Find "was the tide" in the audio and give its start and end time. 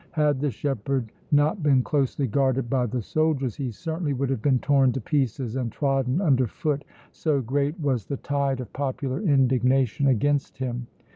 7.79-8.59